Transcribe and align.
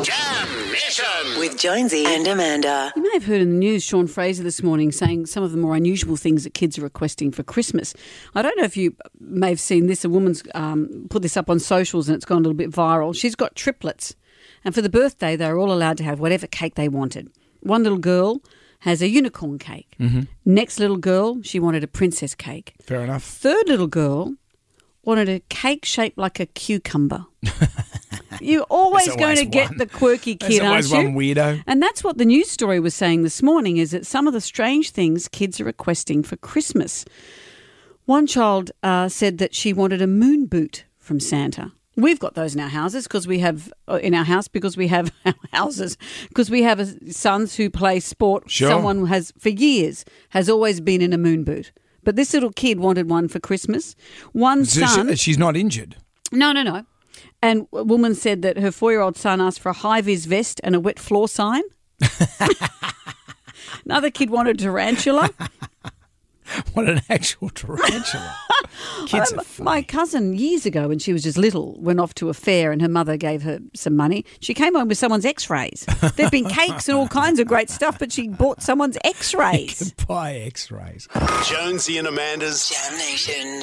Jam 0.00 0.48
Nation. 0.72 1.04
With 1.38 1.58
Jonesy 1.58 2.06
and 2.06 2.26
Amanda. 2.26 2.92
You 2.96 3.02
may 3.02 3.10
have 3.12 3.26
heard 3.26 3.42
in 3.42 3.50
the 3.50 3.56
news 3.56 3.84
Sean 3.84 4.06
Fraser 4.06 4.42
this 4.42 4.62
morning 4.62 4.90
saying 4.90 5.26
some 5.26 5.42
of 5.42 5.52
the 5.52 5.58
more 5.58 5.76
unusual 5.76 6.16
things 6.16 6.44
that 6.44 6.54
kids 6.54 6.78
are 6.78 6.82
requesting 6.82 7.30
for 7.30 7.42
Christmas. 7.42 7.92
I 8.34 8.40
don't 8.40 8.56
know 8.56 8.64
if 8.64 8.76
you 8.76 8.96
may 9.20 9.50
have 9.50 9.60
seen 9.60 9.88
this. 9.88 10.04
A 10.04 10.08
woman's 10.08 10.42
um, 10.54 11.06
put 11.10 11.20
this 11.20 11.36
up 11.36 11.50
on 11.50 11.58
socials 11.58 12.08
and 12.08 12.16
it's 12.16 12.24
gone 12.24 12.38
a 12.38 12.40
little 12.40 12.54
bit 12.54 12.70
viral. 12.70 13.14
She's 13.14 13.34
got 13.34 13.54
triplets, 13.54 14.16
and 14.64 14.74
for 14.74 14.80
the 14.80 14.88
birthday, 14.88 15.36
they're 15.36 15.58
all 15.58 15.72
allowed 15.72 15.98
to 15.98 16.04
have 16.04 16.18
whatever 16.20 16.46
cake 16.46 16.74
they 16.74 16.88
wanted. 16.88 17.30
One 17.60 17.82
little 17.82 17.98
girl 17.98 18.40
has 18.80 19.02
a 19.02 19.08
unicorn 19.08 19.58
cake. 19.58 19.94
Next 20.44 20.80
little 20.80 20.96
girl, 20.96 21.42
she 21.42 21.60
wanted 21.60 21.84
a 21.84 21.88
princess 21.88 22.34
cake. 22.34 22.74
Fair 22.82 23.02
enough. 23.02 23.22
Third 23.24 23.68
little 23.68 23.86
girl 23.88 24.34
wanted 25.04 25.28
a 25.28 25.40
cake 25.50 25.84
shaped 25.84 26.16
like 26.16 26.40
a 26.40 26.46
cucumber. 26.46 27.26
You're 28.40 28.62
always, 28.70 29.04
There's 29.06 29.16
going 29.16 29.24
always 29.24 29.38
to 29.40 29.44
get 29.46 29.68
one. 29.70 29.78
the 29.78 29.86
quirky 29.86 30.34
There's 30.34 30.52
kid, 30.58 30.62
always 30.62 30.92
aren't 30.92 31.08
you? 31.10 31.14
one 31.14 31.22
weirdo. 31.22 31.62
And 31.66 31.82
that's 31.82 32.02
what 32.04 32.18
the 32.18 32.24
news 32.24 32.50
story 32.50 32.80
was 32.80 32.94
saying 32.94 33.22
this 33.22 33.42
morning 33.42 33.76
is 33.76 33.90
that 33.90 34.06
some 34.06 34.26
of 34.26 34.32
the 34.32 34.40
strange 34.40 34.90
things 34.90 35.28
kids 35.28 35.60
are 35.60 35.64
requesting 35.64 36.22
for 36.22 36.36
Christmas. 36.36 37.04
One 38.06 38.26
child 38.26 38.70
uh, 38.82 39.08
said 39.08 39.38
that 39.38 39.54
she 39.54 39.72
wanted 39.72 40.02
a 40.02 40.06
moon 40.06 40.46
boot 40.46 40.84
from 40.98 41.20
Santa. 41.20 41.72
We've 41.94 42.18
got 42.18 42.34
those 42.34 42.54
in 42.54 42.60
our 42.60 42.68
houses 42.70 43.04
because 43.06 43.26
we 43.28 43.40
have 43.40 43.70
uh, 43.86 43.98
in 44.02 44.14
our 44.14 44.24
house 44.24 44.48
because 44.48 44.76
we 44.78 44.88
have 44.88 45.12
our 45.26 45.34
houses 45.52 45.98
because 46.28 46.50
we 46.50 46.62
have 46.62 46.80
uh, 46.80 46.86
sons 47.10 47.54
who 47.56 47.68
play 47.70 48.00
sport. 48.00 48.50
Sure. 48.50 48.70
Someone 48.70 49.06
has 49.06 49.32
for 49.38 49.50
years 49.50 50.04
has 50.30 50.48
always 50.48 50.80
been 50.80 51.02
in 51.02 51.12
a 51.12 51.18
moon 51.18 51.44
boot. 51.44 51.70
But 52.02 52.16
this 52.16 52.32
little 52.34 52.50
kid 52.50 52.80
wanted 52.80 53.08
one 53.08 53.28
for 53.28 53.38
Christmas. 53.40 53.94
One 54.32 54.64
So 54.64 54.84
son, 54.86 55.08
she- 55.10 55.16
she's 55.16 55.38
not 55.38 55.56
injured. 55.56 55.96
no, 56.32 56.50
no, 56.50 56.62
no. 56.62 56.84
And 57.40 57.66
a 57.72 57.84
woman 57.84 58.14
said 58.14 58.42
that 58.42 58.56
her 58.58 58.70
four-year-old 58.70 59.16
son 59.16 59.40
asked 59.40 59.60
for 59.60 59.70
a 59.70 59.74
high-vis 59.74 60.26
vest 60.26 60.60
and 60.64 60.74
a 60.74 60.80
wet 60.80 60.98
floor 60.98 61.28
sign. 61.28 61.62
Another 63.84 64.10
kid 64.10 64.30
wanted 64.30 64.60
a 64.60 64.64
tarantula. 64.64 65.30
What 66.74 66.86
an 66.86 67.00
actual 67.08 67.48
tarantula. 67.48 68.36
Kids 69.06 69.32
Um. 69.32 69.40
My 69.58 69.80
cousin 69.80 70.34
years 70.34 70.66
ago, 70.66 70.88
when 70.88 70.98
she 70.98 71.12
was 71.14 71.22
just 71.22 71.38
little, 71.38 71.80
went 71.80 71.98
off 71.98 72.14
to 72.16 72.28
a 72.28 72.34
fair 72.34 72.72
and 72.72 72.82
her 72.82 72.88
mother 72.88 73.16
gave 73.16 73.40
her 73.42 73.58
some 73.74 73.96
money. 73.96 74.26
She 74.40 74.52
came 74.52 74.74
home 74.74 74.88
with 74.88 74.98
someone's 74.98 75.24
X-rays. 75.24 75.86
There'd 76.16 76.30
been 76.30 76.44
cakes 76.48 76.88
and 76.90 76.98
all 76.98 77.08
kinds 77.08 77.40
of 77.40 77.46
great 77.46 77.70
stuff, 77.70 77.98
but 77.98 78.12
she 78.12 78.28
bought 78.28 78.60
someone's 78.62 78.98
X-rays. 79.02 79.94
Buy 80.06 80.34
X-rays. 80.34 81.08
Jonesy 81.46 81.96
and 81.96 82.06
Amanda's 82.06 82.68
Jam 82.68 82.98
Nation. 82.98 83.62